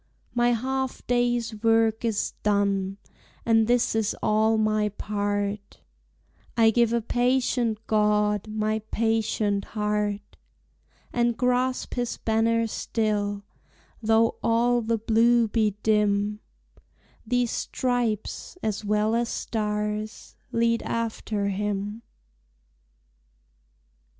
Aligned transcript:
My 0.33 0.53
half 0.53 1.05
day's 1.05 1.61
work 1.61 2.03
is 2.03 2.33
done, 2.41 2.97
And 3.45 3.67
this 3.67 3.93
is 3.93 4.15
all 4.23 4.57
my 4.57 4.89
part, 4.89 5.79
I 6.57 6.71
give 6.71 6.91
a 6.91 7.03
patient 7.03 7.77
God 7.85 8.47
My 8.47 8.79
patient 8.89 9.63
heart; 9.77 10.37
And 11.13 11.37
grasp 11.37 11.93
his 11.93 12.17
banner 12.17 12.65
still, 12.65 13.43
Though 14.01 14.37
all 14.41 14.81
the 14.81 14.97
blue 14.97 15.47
be 15.47 15.75
dim; 15.83 16.39
These 17.23 17.51
stripes 17.51 18.57
as 18.63 18.83
well 18.83 19.13
as 19.13 19.29
stars 19.29 20.35
Lead 20.51 20.81
after 20.81 21.49
him. 21.49 22.01